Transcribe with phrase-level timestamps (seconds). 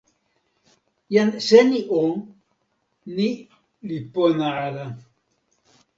[1.13, 2.01] jan Seni o,
[3.15, 3.29] ni
[3.87, 4.85] li pona ala.